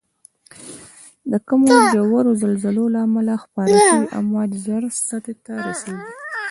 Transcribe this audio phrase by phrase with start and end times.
[1.31, 6.07] د کمو ژورو زلزلو له امله خپاره شوی امواج زر سطحې ته رسیږي.